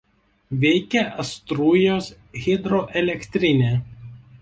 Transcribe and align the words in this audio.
Veikia 0.63 1.03
Astūrijos 1.25 2.09
hidroelektrinė. 2.47 3.73